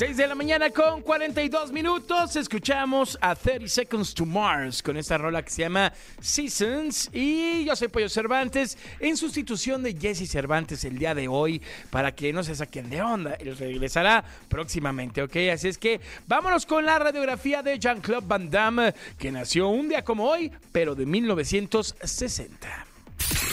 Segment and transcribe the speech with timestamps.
[0.00, 2.34] 6 de la mañana con 42 minutos.
[2.34, 7.10] Escuchamos a 30 Seconds to Mars con esta rola que se llama Seasons.
[7.12, 11.60] Y yo soy Pollo Cervantes en sustitución de Jesse Cervantes el día de hoy
[11.90, 13.34] para que no se saquen de onda.
[13.34, 15.36] Él regresará próximamente, ¿ok?
[15.52, 20.02] Así es que vámonos con la radiografía de Jean-Claude Van Damme que nació un día
[20.02, 22.86] como hoy, pero de 1960.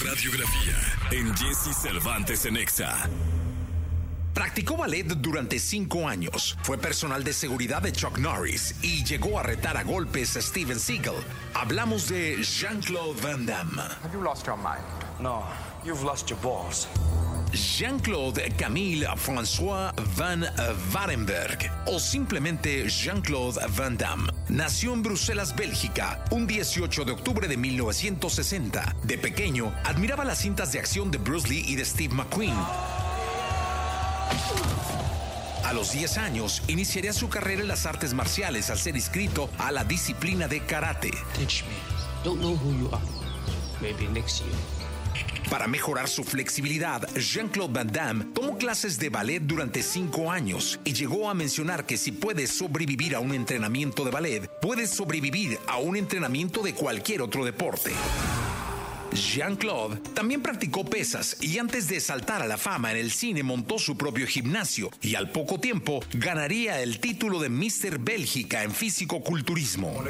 [0.06, 0.78] Radiografía
[1.12, 3.10] en Jesse Cervantes en Exa.
[4.38, 6.56] Practicó ballet durante cinco años.
[6.62, 10.80] Fue personal de seguridad de Chuck Norris y llegó a retar a golpes a Steven
[10.80, 11.16] Seagal.
[11.56, 13.82] Hablamos de Jean-Claude Van Damme.
[13.82, 14.86] Have you lost your mind?
[15.20, 15.44] No,
[15.84, 16.88] you've lost your balls.
[17.52, 20.46] Jean-Claude Camille François Van
[20.94, 24.30] Varenberg o simplemente Jean-Claude Van Damme.
[24.50, 28.98] Nació en Bruselas, Bélgica, un 18 de octubre de 1960.
[29.02, 32.54] De pequeño, admiraba las cintas de acción de Bruce Lee y de Steve McQueen.
[35.64, 39.72] A los 10 años, iniciaría su carrera en las artes marciales al ser inscrito a
[39.72, 41.12] la disciplina de karate.
[41.36, 41.76] Teach me.
[42.24, 43.04] Don't know who you are.
[43.82, 44.56] Maybe next year.
[45.50, 50.94] Para mejorar su flexibilidad, Jean-Claude Van Damme tomó clases de ballet durante cinco años y
[50.94, 55.78] llegó a mencionar que si puedes sobrevivir a un entrenamiento de ballet, puedes sobrevivir a
[55.78, 57.92] un entrenamiento de cualquier otro deporte.
[59.14, 63.80] Jean-Claude también practicó pesas y antes de saltar a la fama en el cine montó
[63.80, 68.00] su propio gimnasio y al poco tiempo ganaría el título de Mr.
[68.00, 70.04] Bélgica en físico-culturismo.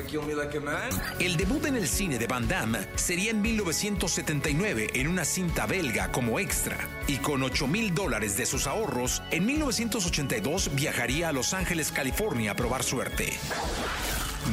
[1.19, 6.11] El debut en el cine de Van Damme sería en 1979 en una cinta belga
[6.11, 11.53] como extra y con 8 mil dólares de sus ahorros, en 1982 viajaría a Los
[11.53, 13.37] Ángeles, California a probar suerte.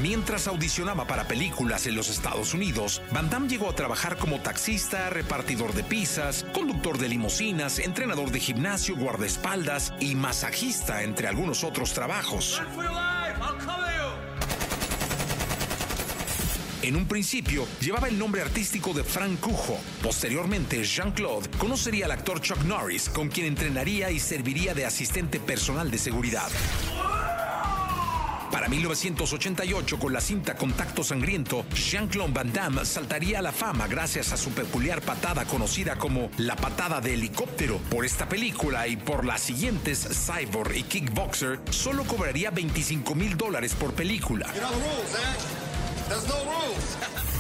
[0.01, 5.09] Mientras audicionaba para películas en los Estados Unidos, Van Damme llegó a trabajar como taxista,
[5.09, 11.93] repartidor de pizzas, conductor de limusinas, entrenador de gimnasio, guardaespaldas y masajista, entre algunos otros
[11.93, 12.61] trabajos.
[16.83, 19.79] En un principio llevaba el nombre artístico de Frank Cujo.
[20.03, 25.91] Posteriormente, Jean-Claude conocería al actor Chuck Norris, con quien entrenaría y serviría de asistente personal
[25.91, 26.51] de seguridad.
[28.65, 34.33] Para 1988, con la cinta Contacto Sangriento, Jean-Claude Van Damme saltaría a la fama gracias
[34.33, 37.77] a su peculiar patada conocida como la patada de helicóptero.
[37.91, 43.75] Por esta película y por las siguientes, Cyborg y Kickboxer, solo cobraría 25 mil dólares
[43.75, 44.47] por película.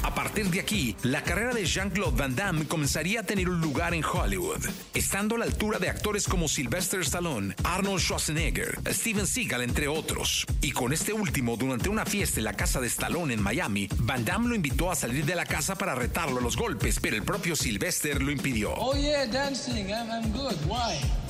[0.02, 3.94] A partir de aquí, la carrera de Jean-Claude Van Damme comenzaría a tener un lugar
[3.94, 4.64] en Hollywood,
[4.94, 10.47] estando a la altura de actores como Sylvester Stallone, Arnold Schwarzenegger, Steven Seagal, entre otros.
[10.60, 14.25] Y con este último, durante una fiesta en la casa de Stallone en Miami, Van
[14.25, 17.22] Damme lo invitó a salir de la casa para retarlo a los golpes, pero el
[17.22, 18.72] propio Sylvester lo impidió.
[18.75, 19.88] Oh yeah, dancing.
[19.91, 20.54] I'm, I'm good.
[20.66, 21.24] Why?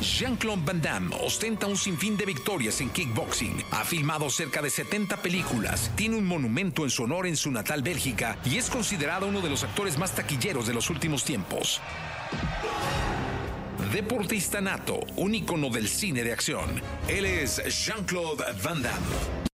[0.00, 3.64] Jean-Claude Van Damme ostenta un sinfín de victorias en kickboxing.
[3.70, 7.82] Ha filmado cerca de 70 películas, tiene un monumento en su honor en su natal
[7.82, 11.80] Bélgica y es considerado uno de los actores más taquilleros de los últimos tiempos.
[13.92, 16.82] Deportista nato, un ícono del cine de acción.
[17.08, 19.36] Él es Jean-Claude Van Damme.